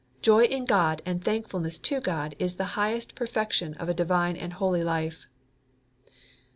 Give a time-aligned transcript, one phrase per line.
[0.23, 4.53] Joy in God and thankfulness to God is the highest perfection of a divine and
[4.53, 5.27] holy life."